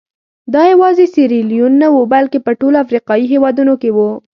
[0.53, 4.09] دا یوازې سیریلیون نه وو بلکې په ټولو افریقایي هېوادونو کې وو.